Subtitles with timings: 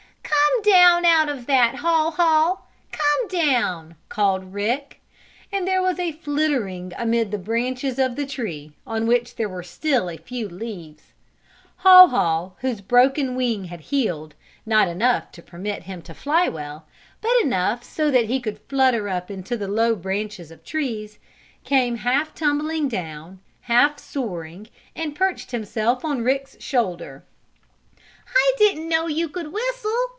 [0.63, 2.57] "Come down out of that, Haw Haw!
[2.91, 5.01] Come down!" called Rick,
[5.51, 9.63] and there was a flittering amid the branches of the tree on which there were
[9.63, 11.13] still a few leaves.
[11.77, 16.85] Haw Haw, whose broken wing had healed, not enough to permit him to fly well,
[17.21, 21.17] but enough so that he could flutter up into the low branches of trees,
[21.63, 27.23] came half tumbling down, half soaring and perched himself on Rick's shoulder.
[28.27, 30.09] "I didn't know you could whistle!"